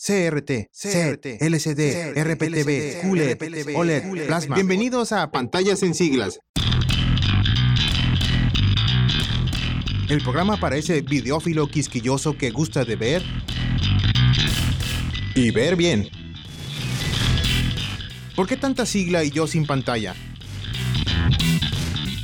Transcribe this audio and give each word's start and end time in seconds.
CRT, 0.00 0.70
CRT, 0.70 1.42
LCD, 1.42 2.14
RPTV, 2.14 3.00
QLED, 3.02 3.74
OLED, 3.74 4.26
Plasma. 4.28 4.54
Bienvenidos 4.54 5.10
a 5.10 5.28
Pantallas 5.32 5.82
en 5.82 5.92
Siglas. 5.92 6.38
El 10.08 10.22
programa 10.22 10.56
para 10.60 10.76
ese 10.76 11.00
videófilo 11.00 11.66
quisquilloso 11.66 12.38
que 12.38 12.50
gusta 12.50 12.84
de 12.84 12.94
ver 12.94 13.24
y 15.34 15.50
ver 15.50 15.74
bien. 15.74 16.08
¿Por 18.36 18.46
qué 18.46 18.56
tanta 18.56 18.86
sigla 18.86 19.24
y 19.24 19.30
yo 19.30 19.48
sin 19.48 19.66
pantalla? 19.66 20.14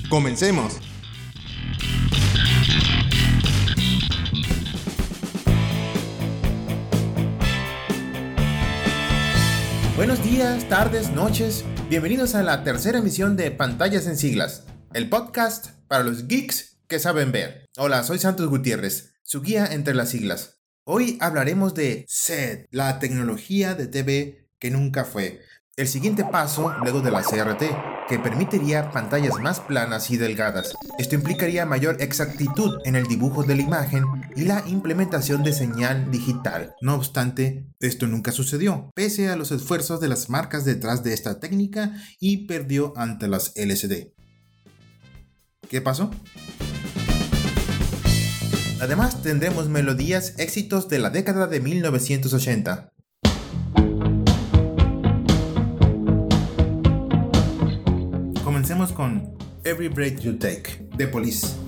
Comencemos. 0.08 0.78
Buenos 10.06 10.22
días, 10.22 10.68
tardes, 10.68 11.12
noches. 11.12 11.64
Bienvenidos 11.88 12.34
a 12.34 12.42
la 12.42 12.62
tercera 12.62 12.98
emisión 12.98 13.36
de 13.36 13.50
Pantallas 13.50 14.06
en 14.06 14.18
Siglas, 14.18 14.64
el 14.92 15.08
podcast 15.08 15.68
para 15.88 16.04
los 16.04 16.28
geeks 16.28 16.76
que 16.88 16.98
saben 16.98 17.32
ver. 17.32 17.64
Hola, 17.78 18.02
soy 18.02 18.18
Santos 18.18 18.50
Gutiérrez, 18.50 19.14
su 19.22 19.40
guía 19.40 19.64
entre 19.64 19.94
las 19.94 20.10
siglas. 20.10 20.58
Hoy 20.84 21.16
hablaremos 21.22 21.72
de 21.72 22.04
SED, 22.06 22.66
la 22.70 22.98
tecnología 22.98 23.74
de 23.74 23.86
TV 23.86 24.50
que 24.58 24.70
nunca 24.70 25.06
fue. 25.06 25.40
El 25.74 25.88
siguiente 25.88 26.22
paso 26.22 26.74
luego 26.82 27.00
de 27.00 27.10
la 27.10 27.22
CRT, 27.22 27.62
que 28.06 28.18
permitiría 28.18 28.90
pantallas 28.90 29.38
más 29.40 29.60
planas 29.60 30.10
y 30.10 30.18
delgadas. 30.18 30.74
Esto 30.98 31.14
implicaría 31.14 31.64
mayor 31.64 31.96
exactitud 32.00 32.78
en 32.84 32.96
el 32.96 33.06
dibujo 33.06 33.42
de 33.42 33.56
la 33.56 33.62
imagen 33.62 34.04
y 34.36 34.42
la 34.42 34.64
implementación 34.66 35.42
de 35.42 35.52
señal 35.52 36.10
digital. 36.10 36.74
No 36.80 36.94
obstante, 36.94 37.66
esto 37.80 38.06
nunca 38.06 38.32
sucedió, 38.32 38.90
pese 38.94 39.28
a 39.28 39.36
los 39.36 39.52
esfuerzos 39.52 40.00
de 40.00 40.08
las 40.08 40.30
marcas 40.30 40.64
detrás 40.64 41.02
de 41.02 41.14
esta 41.14 41.40
técnica 41.40 41.94
y 42.18 42.46
perdió 42.46 42.92
ante 42.96 43.28
las 43.28 43.52
LCD. 43.56 44.12
¿Qué 45.68 45.80
pasó? 45.80 46.10
Además 48.80 49.22
tendremos 49.22 49.68
melodías 49.68 50.34
éxitos 50.38 50.88
de 50.88 50.98
la 50.98 51.10
década 51.10 51.46
de 51.46 51.60
1980, 51.60 52.94
Comencemos 58.64 58.92
con 58.92 59.36
Every 59.64 59.88
Break 59.88 60.20
You 60.20 60.38
Take, 60.38 60.86
de 60.96 61.06
Police. 61.06 61.63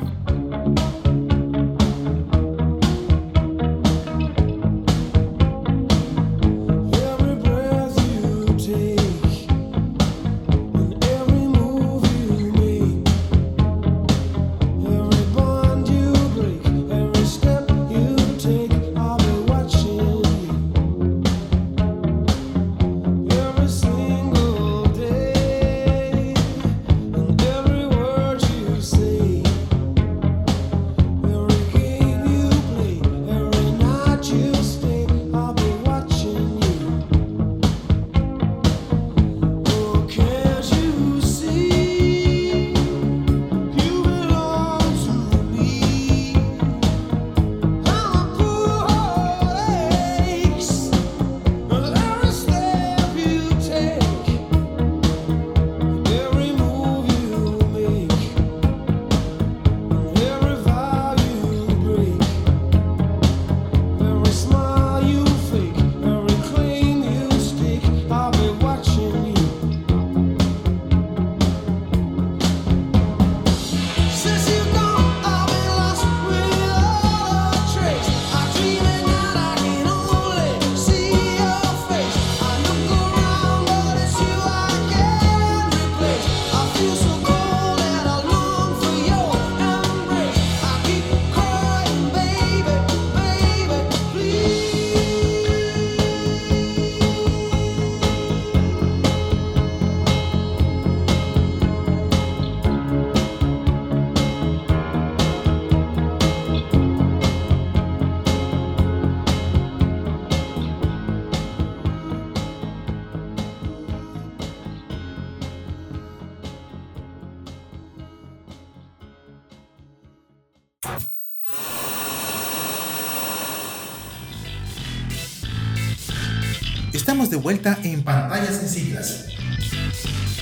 Estamos 127.07 127.31
de 127.31 127.37
vuelta 127.37 127.79
en 127.85 128.03
pantallas 128.03 128.61
en 128.65 128.69
siglas. 128.69 129.27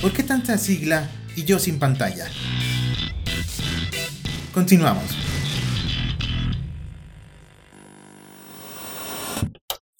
¿Por 0.01 0.11
qué 0.11 0.23
tanta 0.23 0.57
sigla 0.57 1.07
y 1.35 1.43
yo 1.43 1.59
sin 1.59 1.77
pantalla? 1.77 2.25
Continuamos. 4.51 5.24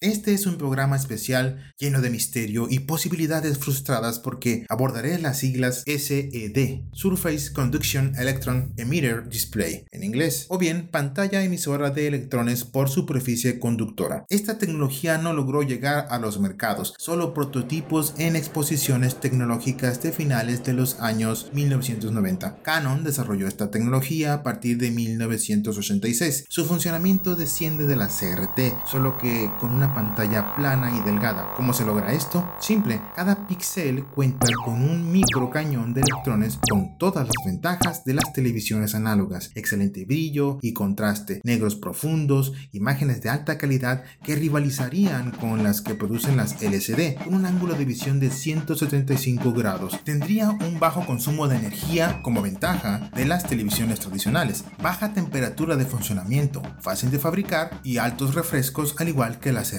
Este 0.01 0.33
es 0.33 0.45
un 0.45 0.57
programa 0.57 0.97
especial 0.97 1.73
lleno 1.77 2.01
de 2.01 2.09
misterio 2.09 2.67
y 2.69 2.79
posibilidades 2.79 3.57
frustradas 3.57 4.19
porque 4.19 4.65
abordaré 4.67 5.17
las 5.19 5.39
siglas 5.39 5.85
SED, 5.87 6.81
Surface 6.91 7.53
Conduction 7.53 8.13
Electron 8.17 8.73
Emitter 8.75 9.29
Display, 9.29 9.85
en 9.91 10.03
inglés, 10.03 10.47
o 10.49 10.57
bien 10.57 10.89
pantalla 10.89 11.43
emisora 11.43 11.91
de 11.91 12.07
electrones 12.07 12.65
por 12.65 12.89
superficie 12.89 13.57
conductora. 13.57 14.25
Esta 14.29 14.57
tecnología 14.57 15.17
no 15.17 15.31
logró 15.31 15.63
llegar 15.63 16.07
a 16.09 16.19
los 16.19 16.41
mercados, 16.41 16.93
solo 16.97 17.33
prototipos 17.33 18.15
en 18.17 18.35
exposiciones 18.35 19.21
tecnológicas 19.21 20.03
de 20.03 20.11
finales 20.11 20.65
de 20.65 20.73
los 20.73 20.99
años 20.99 21.51
1990. 21.53 22.61
Canon 22.63 23.05
desarrolló 23.05 23.47
esta 23.47 23.71
tecnología 23.71 24.33
a 24.33 24.43
partir 24.43 24.77
de 24.77 24.91
1986. 24.91 26.47
Su 26.49 26.65
funcionamiento 26.65 27.37
desciende 27.37 27.85
de 27.85 27.95
la 27.95 28.09
CRT, 28.09 28.85
solo 28.85 29.17
que 29.17 29.49
con 29.57 29.71
una 29.71 29.85
pantalla 29.95 30.53
plana 30.55 30.95
y 30.95 31.01
delgada. 31.01 31.53
¿Cómo 31.55 31.73
se 31.73 31.85
logra 31.85 32.13
esto? 32.13 32.47
Simple, 32.59 33.01
cada 33.15 33.47
píxel 33.47 34.03
cuenta 34.03 34.47
con 34.63 34.83
un 34.83 35.11
micro 35.11 35.49
cañón 35.49 35.93
de 35.93 36.01
electrones 36.01 36.59
con 36.69 36.97
todas 36.97 37.25
las 37.25 37.45
ventajas 37.45 38.03
de 38.03 38.13
las 38.13 38.33
televisiones 38.33 38.93
análogas. 38.93 39.51
Excelente 39.55 40.05
brillo 40.05 40.59
y 40.61 40.73
contraste, 40.73 41.41
negros 41.43 41.75
profundos, 41.75 42.53
imágenes 42.73 43.21
de 43.21 43.29
alta 43.29 43.57
calidad 43.57 44.03
que 44.23 44.35
rivalizarían 44.35 45.31
con 45.31 45.63
las 45.63 45.81
que 45.81 45.95
producen 45.95 46.37
las 46.37 46.61
LCD, 46.61 47.23
con 47.23 47.33
un 47.33 47.45
ángulo 47.45 47.75
de 47.75 47.85
visión 47.85 48.19
de 48.19 48.29
175 48.29 49.53
grados. 49.53 49.99
Tendría 50.03 50.49
un 50.49 50.79
bajo 50.79 51.05
consumo 51.05 51.47
de 51.47 51.55
energía 51.55 52.21
como 52.21 52.41
ventaja 52.41 53.09
de 53.15 53.25
las 53.25 53.47
televisiones 53.47 54.01
tradicionales, 54.01 54.65
baja 54.81 55.13
temperatura 55.13 55.77
de 55.77 55.85
funcionamiento, 55.85 56.61
fácil 56.81 57.11
de 57.11 57.19
fabricar 57.19 57.79
y 57.83 57.97
altos 57.97 58.35
refrescos 58.35 58.95
al 58.99 59.07
igual 59.07 59.39
que 59.39 59.53
las 59.53 59.73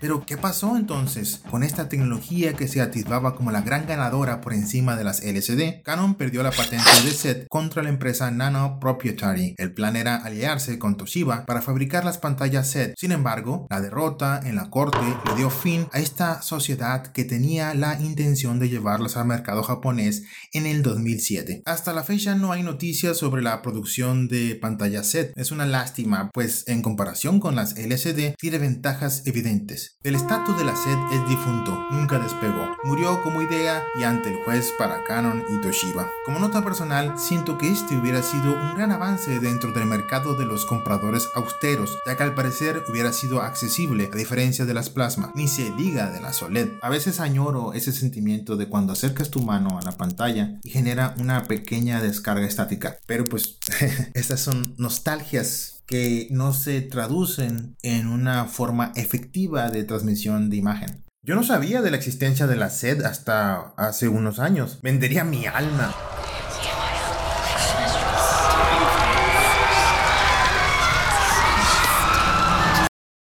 Pero, 0.00 0.24
¿qué 0.26 0.36
pasó 0.36 0.76
entonces? 0.76 1.40
Con 1.50 1.62
esta 1.62 1.88
tecnología 1.88 2.54
que 2.54 2.68
se 2.68 2.80
atisbaba 2.80 3.34
como 3.34 3.50
la 3.50 3.62
gran 3.62 3.86
ganadora 3.86 4.40
por 4.40 4.52
encima 4.52 4.96
de 4.96 5.04
las 5.04 5.22
LCD, 5.22 5.82
Canon 5.82 6.14
perdió 6.14 6.42
la 6.42 6.50
patente 6.50 6.84
de 7.04 7.10
set 7.10 7.46
contra 7.48 7.82
la 7.82 7.88
empresa 7.88 8.30
Nano 8.30 8.78
Proprietary. 8.80 9.54
El 9.58 9.72
plan 9.72 9.96
era 9.96 10.16
aliarse 10.16 10.78
con 10.78 10.96
Toshiba 10.96 11.46
para 11.46 11.62
fabricar 11.62 12.04
las 12.04 12.18
pantallas 12.18 12.70
set. 12.70 12.94
Sin 12.96 13.12
embargo, 13.12 13.66
la 13.70 13.80
derrota 13.80 14.40
en 14.44 14.56
la 14.56 14.70
corte 14.70 14.98
le 15.26 15.34
dio 15.34 15.50
fin 15.50 15.86
a 15.92 15.98
esta 15.98 16.42
sociedad 16.42 17.06
que 17.12 17.24
tenía 17.24 17.74
la 17.74 17.98
intención 18.00 18.58
de 18.58 18.68
llevarlas 18.68 19.16
al 19.16 19.26
mercado 19.26 19.62
japonés 19.62 20.24
en 20.52 20.66
el 20.66 20.82
2007. 20.82 21.62
Hasta 21.64 21.92
la 21.92 22.04
fecha 22.04 22.34
no 22.34 22.52
hay 22.52 22.62
noticias 22.62 23.16
sobre 23.16 23.42
la 23.42 23.62
producción 23.62 24.28
de 24.28 24.54
pantallas 24.56 25.06
set. 25.08 25.32
Es 25.36 25.50
una 25.50 25.66
lástima, 25.66 26.30
pues 26.32 26.64
en 26.68 26.82
comparación 26.82 27.40
con 27.40 27.56
las 27.56 27.76
LCD 27.76 28.34
tiene 28.36 28.58
ventajas 28.58 29.22
evidentes. 29.24 29.37
El 30.02 30.16
estatus 30.16 30.58
de 30.58 30.64
la 30.64 30.74
set 30.74 30.98
es 31.12 31.28
difunto, 31.28 31.78
nunca 31.92 32.18
despegó. 32.18 32.76
Murió 32.82 33.22
como 33.22 33.40
idea 33.40 33.84
y 33.96 34.02
ante 34.02 34.30
el 34.30 34.42
juez 34.44 34.72
para 34.76 35.04
Canon 35.04 35.44
y 35.48 35.60
Toshiba. 35.60 36.08
Como 36.24 36.40
nota 36.40 36.64
personal, 36.64 37.16
siento 37.16 37.56
que 37.56 37.70
este 37.70 37.96
hubiera 37.96 38.22
sido 38.22 38.52
un 38.52 38.74
gran 38.74 38.90
avance 38.90 39.38
dentro 39.38 39.72
del 39.72 39.86
mercado 39.86 40.34
de 40.34 40.44
los 40.44 40.64
compradores 40.64 41.28
austeros, 41.36 41.96
ya 42.04 42.16
que 42.16 42.22
al 42.24 42.34
parecer 42.34 42.82
hubiera 42.88 43.12
sido 43.12 43.40
accesible 43.40 44.10
a 44.12 44.16
diferencia 44.16 44.64
de 44.64 44.74
las 44.74 44.90
plasma, 44.90 45.30
ni 45.36 45.46
se 45.46 45.70
diga 45.70 46.10
de 46.10 46.20
la 46.20 46.32
OLED. 46.42 46.70
A 46.82 46.90
veces 46.90 47.20
añoro 47.20 47.74
ese 47.74 47.92
sentimiento 47.92 48.56
de 48.56 48.68
cuando 48.68 48.92
acercas 48.92 49.30
tu 49.30 49.40
mano 49.40 49.78
a 49.78 49.82
la 49.82 49.92
pantalla 49.92 50.58
y 50.64 50.70
genera 50.70 51.14
una 51.18 51.44
pequeña 51.44 52.00
descarga 52.02 52.46
estática, 52.46 52.98
pero 53.06 53.24
pues 53.24 53.58
estas 54.14 54.40
son 54.40 54.74
nostalgias 54.78 55.77
que 55.88 56.28
no 56.30 56.52
se 56.52 56.82
traducen 56.82 57.74
en 57.82 58.06
una 58.06 58.44
forma 58.44 58.92
efectiva 58.94 59.70
de 59.70 59.84
transmisión 59.84 60.50
de 60.50 60.56
imagen. 60.56 61.04
Yo 61.22 61.34
no 61.34 61.42
sabía 61.42 61.82
de 61.82 61.90
la 61.90 61.96
existencia 61.96 62.46
de 62.46 62.56
la 62.56 62.70
sed 62.70 63.02
hasta 63.02 63.72
hace 63.76 64.06
unos 64.06 64.38
años. 64.38 64.80
Vendería 64.82 65.24
mi 65.24 65.46
alma. 65.46 65.94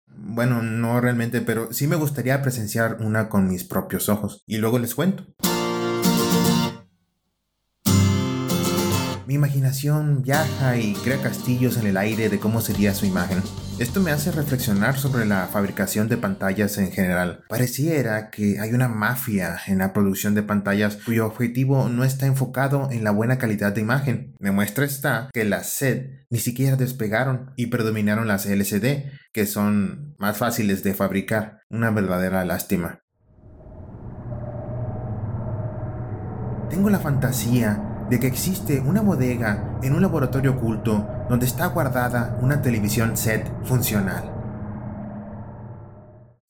Bueno, 0.07 0.63
no 0.63 0.99
realmente, 0.99 1.41
pero 1.41 1.71
sí 1.73 1.85
me 1.85 1.97
gustaría 1.97 2.41
presenciar 2.41 2.97
una 3.01 3.29
con 3.29 3.47
mis 3.47 3.65
propios 3.65 4.09
ojos. 4.09 4.41
Y 4.47 4.57
luego 4.57 4.79
les 4.79 4.95
cuento. 4.95 5.25
Mi 9.25 9.35
imaginación 9.35 10.21
viaja 10.21 10.77
y 10.77 10.93
crea 10.95 11.21
castillos 11.21 11.77
en 11.77 11.87
el 11.87 11.95
aire 11.95 12.27
de 12.27 12.39
cómo 12.39 12.59
sería 12.59 12.93
su 12.93 13.05
imagen. 13.05 13.41
Esto 13.79 14.01
me 14.01 14.11
hace 14.11 14.33
reflexionar 14.33 14.97
sobre 14.97 15.25
la 15.25 15.47
fabricación 15.47 16.09
de 16.09 16.17
pantallas 16.17 16.77
en 16.77 16.91
general. 16.91 17.43
Pareciera 17.47 18.29
que 18.31 18.59
hay 18.59 18.73
una 18.73 18.89
mafia 18.89 19.57
en 19.65 19.77
la 19.77 19.93
producción 19.93 20.35
de 20.35 20.43
pantallas 20.43 20.97
cuyo 20.97 21.25
objetivo 21.25 21.87
no 21.87 22.03
está 22.03 22.25
enfocado 22.25 22.89
en 22.91 23.05
la 23.05 23.11
buena 23.11 23.37
calidad 23.37 23.71
de 23.71 23.81
imagen. 23.81 24.35
Me 24.39 24.51
muestra 24.51 24.83
está 24.83 25.29
que 25.31 25.45
las 25.45 25.69
SED 25.69 26.25
ni 26.29 26.39
siquiera 26.39 26.75
despegaron 26.75 27.53
y 27.55 27.67
predominaron 27.67 28.27
las 28.27 28.45
LCD, 28.45 29.09
que 29.31 29.45
son 29.45 30.15
más 30.17 30.37
fáciles 30.37 30.83
de 30.83 30.93
fabricar. 30.93 31.61
Una 31.69 31.91
verdadera 31.91 32.43
lástima. 32.43 32.99
Tengo 36.69 36.89
la 36.89 36.99
fantasía 36.99 37.92
de 38.09 38.19
que 38.19 38.27
existe 38.27 38.79
una 38.79 39.01
bodega 39.01 39.79
en 39.81 39.93
un 39.93 40.01
laboratorio 40.01 40.51
oculto 40.51 41.07
donde 41.29 41.45
está 41.45 41.67
guardada 41.67 42.37
una 42.41 42.61
televisión 42.61 43.17
set 43.17 43.49
funcional. 43.65 44.33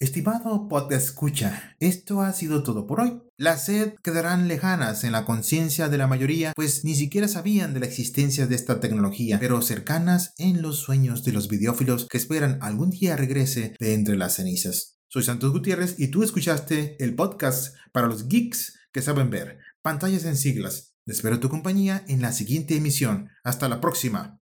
Estimado 0.03 0.67
podcast 0.67 1.05
escucha, 1.05 1.75
esto 1.79 2.21
ha 2.21 2.33
sido 2.33 2.63
todo 2.63 2.85
por 2.88 3.00
hoy. 3.00 3.21
Las 3.38 3.67
SED 3.67 3.94
quedarán 4.03 4.50
lejanas 4.50 5.05
en 5.05 5.13
la 5.13 5.23
conciencia 5.23 5.88
de 5.88 5.97
la 5.97 6.07
mayoría, 6.07 6.51
pues 6.57 6.83
ni 6.83 6.94
siquiera 6.94 7.29
sabían 7.29 7.73
de 7.73 7.79
la 7.79 7.85
existencia 7.85 8.45
de 8.45 8.55
esta 8.55 8.81
tecnología, 8.81 9.39
pero 9.39 9.61
cercanas 9.61 10.33
en 10.38 10.61
los 10.61 10.79
sueños 10.79 11.23
de 11.23 11.31
los 11.31 11.47
videófilos 11.47 12.07
que 12.09 12.17
esperan 12.17 12.57
algún 12.61 12.89
día 12.89 13.15
regrese 13.15 13.75
de 13.79 13.94
entre 13.94 14.17
las 14.17 14.35
cenizas. 14.35 14.97
Soy 15.07 15.23
Santos 15.23 15.53
Gutiérrez 15.53 15.95
y 15.97 16.09
tú 16.09 16.23
escuchaste 16.23 16.97
el 17.01 17.15
podcast 17.15 17.73
para 17.94 18.07
los 18.07 18.27
geeks 18.27 18.77
que 18.91 19.01
saben 19.01 19.29
ver, 19.29 19.59
pantallas 19.81 20.25
en 20.25 20.35
siglas, 20.35 20.92
Espero 21.05 21.41
tu 21.41 21.50
compañía 21.50 22.05
en 22.07 22.21
la 22.21 22.31
siguiente 22.31 22.77
emisión. 22.77 23.29
Hasta 23.44 23.67
la 23.67 23.81
próxima. 23.81 24.39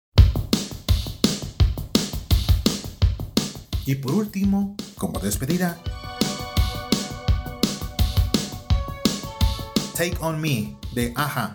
Y 3.86 3.94
por 3.94 4.12
último, 4.12 4.76
como 4.96 5.20
despedida, 5.20 5.80
Take 9.96 10.16
On 10.20 10.40
Me 10.40 10.76
de 10.94 11.12
Aja 11.14 11.52